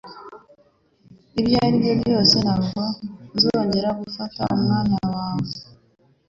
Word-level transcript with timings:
Ibyo 1.39 1.55
ari 1.65 1.75
byo 1.83 1.93
byose, 2.01 2.35
ntabwo 2.43 2.81
nzongera 3.35 3.89
gufata 4.01 4.39
umwanya 4.55 4.99
wawe. 5.15 5.49